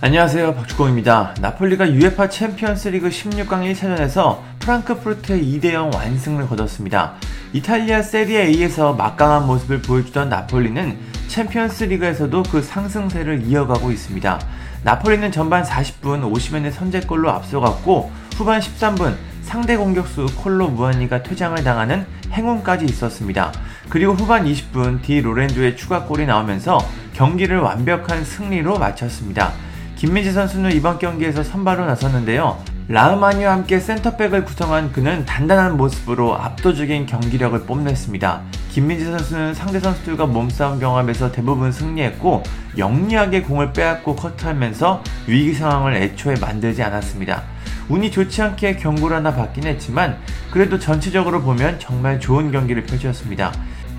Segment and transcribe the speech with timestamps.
[0.00, 1.34] 안녕하세요 박주공입니다.
[1.40, 7.14] 나폴리가 UEFA 챔피언스리그 16강 1차전에서 프랑크푸르트의 2대 0 완승을 거뒀습니다.
[7.52, 10.96] 이탈리아 세리에 A에서 막강한 모습을 보여주던 나폴리는
[11.26, 14.38] 챔피언스리그에서도 그 상승세를 이어가고 있습니다.
[14.84, 22.84] 나폴리는 전반 40분 오시멘의 선제골로 앞서갔고 후반 13분 상대 공격수 콜로 무안니가 퇴장을 당하는 행운까지
[22.84, 23.52] 있었습니다.
[23.88, 26.78] 그리고 후반 20분 디 로렌조의 추가골이 나오면서
[27.14, 29.52] 경기를 완벽한 승리로 마쳤습니다.
[29.98, 32.56] 김민재 선수는 이번 경기에서 선발로 나섰는데요.
[32.86, 38.42] 라흐마니와 함께 센터백을 구성한 그는 단단한 모습으로 압도적인 경기력을 뽐냈습니다.
[38.70, 42.44] 김민재 선수는 상대 선수들과 몸싸움 경험에서 대부분 승리했고
[42.78, 47.42] 영리하게 공을 빼앗고 커트하면서 위기 상황을 애초에 만들지 않았습니다.
[47.88, 50.16] 운이 좋지 않게 경고를 하나 받긴 했지만
[50.52, 53.52] 그래도 전체적으로 보면 정말 좋은 경기를 펼쳤습니다.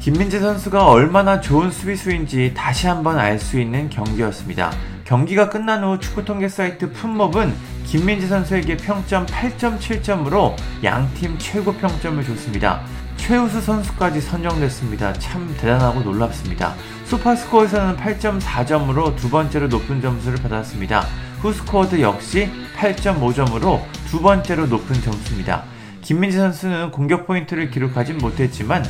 [0.00, 4.72] 김민재 선수가 얼마나 좋은 수비수인지 다시 한번 알 수 있는 경기였습니다.
[5.04, 12.80] 경기가 끝난 후 축구 통계 사이트 품목은 김민재 선수에게 평점 8.7점으로 양팀 최고 평점을 줬습니다.
[13.18, 15.12] 최우수 선수까지 선정됐습니다.
[15.14, 16.74] 참 대단하고 놀랍습니다.
[17.04, 21.06] 슈퍼스코어에서는 8.4점으로 두 번째로 높은 점수를 받았습니다.
[21.40, 25.64] 후스코어드 역시 8.5점으로 두 번째로 높은 점수입니다.
[26.00, 28.84] 김민재 선수는 공격 포인트를 기록하진 못했지만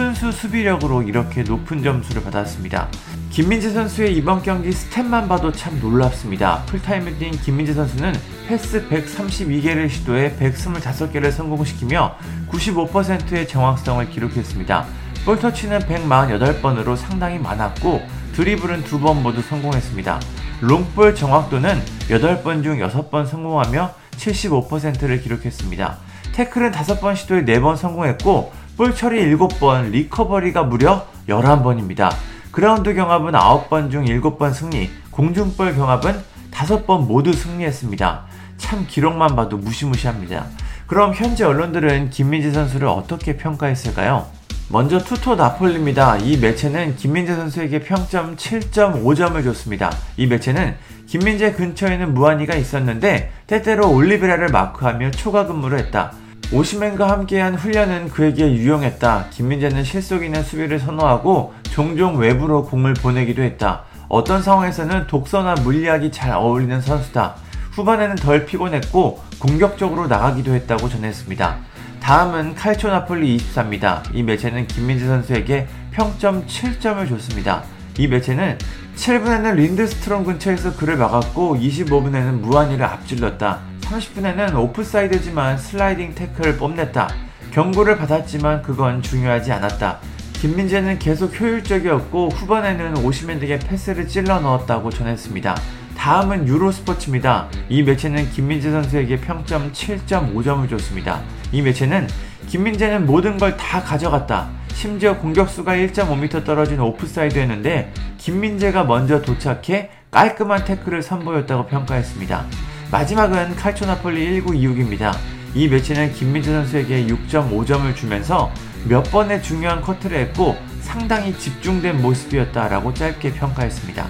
[0.00, 2.88] 순수 수비력으로 이렇게 높은 점수를 받았습니다.
[3.28, 6.62] 김민재 선수의 이번 경기 스탯만 봐도 참 놀랍습니다.
[6.64, 8.14] 풀타임을 뛴 김민재 선수는
[8.48, 12.16] 패스 132개를 시도해 125개를 성공시키며
[12.50, 14.86] 95%의 정확성을 기록했습니다.
[15.26, 18.00] 볼터치는 148번으로 상당히 많았고
[18.32, 20.18] 드리블은 두 번 모두 성공했습니다.
[20.62, 25.98] 롱볼 정확도는 8번 중 6번 성공하며 75%를 기록했습니다.
[26.32, 32.10] 태클은 5번 시도에 4번 성공했고 볼 처리 7번, 리커버리가 무려 11번입니다.
[32.50, 36.18] 그라운드 경합은 9번 중 7번 승리, 공중볼 경합은
[36.50, 38.22] 5번 모두 승리했습니다.
[38.56, 40.46] 참 기록만 봐도 무시무시합니다.
[40.86, 44.26] 그럼 현재 언론들은 김민재 선수를 어떻게 평가했을까요?
[44.70, 46.16] 먼저 투토 나폴리입니다.
[46.16, 49.92] 이 매체는 김민재 선수에게 평점 7.5점을 줬습니다.
[50.16, 50.74] 이 매체는
[51.06, 56.12] 김민재 근처에는 무한이가 있었는데 때때로 올리베라를 마크하며 초과 근무를 했다.
[56.52, 59.26] 오시맨과 함께한 훈련은 그에게 유용했다.
[59.30, 63.84] 김민재는 실속 있는 수비를 선호하고 종종 외부로 공을 보내기도 했다.
[64.08, 67.36] 어떤 상황에서는 독서나 물리학이 잘 어울리는 선수다.
[67.70, 71.58] 후반에는 덜 피곤했고 공격적으로 나가기도 했다고 전했습니다.
[72.02, 74.02] 다음은 칼초 나폴리 24입니다.
[74.12, 77.62] 이 매체는 김민재 선수에게 평점 7점을 줬습니다.
[77.96, 78.58] 이 매체는
[78.96, 83.69] 7분에는 린드스트롬 근처에서 그를 막았고 25분에는 무한이를 앞질렀다.
[83.90, 87.08] 30분에는 오프사이드지만 슬라이딩 태클을 뽐냈다.
[87.50, 89.98] 경고를 받았지만 그건 중요하지 않았다.
[90.34, 95.56] 김민재는 계속 효율적이었고 후반에는 오시맨에게 패스를 찔러 넣었다고 전했습니다.
[95.98, 97.48] 다음은 유로스포츠입니다.
[97.68, 101.20] 이 매체는 김민재 선수에게 평점 7.5점을 줬습니다.
[101.52, 102.06] 이 매체는
[102.46, 104.48] 김민재는 모든 걸 다 가져갔다.
[104.72, 112.46] 심지어 공격수가 1.5m 떨어진 오프사이드였는데 김민재가 먼저 도착해 깔끔한 태클을 선보였다고 평가했습니다.
[112.90, 115.16] 마지막은 칼초나폴리 1926입니다.
[115.54, 118.50] 이 매체는 김민재 선수에게 6.5점을 주면서
[118.88, 124.06] 몇 번의 중요한 커트를 했고 상당히 집중된 모습이었다라고 짧게 평가했습니다.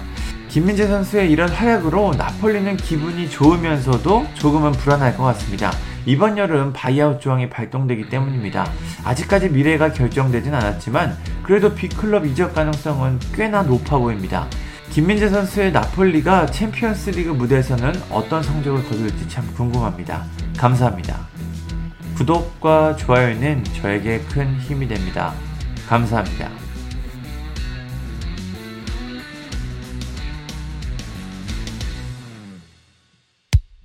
[0.47, 5.71] 김민재 선수의 이런 활약으로 나폴리는 기분이 좋으면서도 조금은 불안할 것 같습니다.
[6.07, 8.67] 이번 여름 바이아웃 조항이 발동되기 때문입니다.
[9.03, 14.47] 아직까지 미래가 결정되진 않았지만 그래도 빅클럽 이적 가능성은 꽤나 높아 보입니다.
[14.91, 20.25] 김민재 선수의 나폴리가 챔피언스 리그 무대에서는 어떤 성적을 거둘지 참 궁금합니다.
[20.57, 21.17] 감사합니다.
[22.17, 25.33] 구독과 좋아요는 저에게 큰 힘이 됩니다.
[25.87, 26.49] 감사합니다.